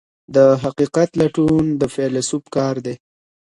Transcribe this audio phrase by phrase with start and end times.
[0.35, 2.95] د حقیقت لټون د فیلسوف کار دی.